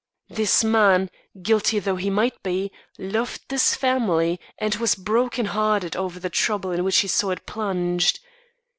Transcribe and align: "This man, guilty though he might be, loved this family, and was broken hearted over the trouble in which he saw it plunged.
"This 0.29 0.63
man, 0.63 1.11
guilty 1.43 1.77
though 1.77 1.97
he 1.97 2.09
might 2.09 2.41
be, 2.41 2.71
loved 2.97 3.41
this 3.49 3.75
family, 3.75 4.39
and 4.57 4.73
was 4.77 4.95
broken 4.95 5.45
hearted 5.45 5.95
over 5.95 6.19
the 6.19 6.27
trouble 6.31 6.71
in 6.71 6.83
which 6.83 6.97
he 7.01 7.07
saw 7.07 7.29
it 7.29 7.45
plunged. 7.45 8.19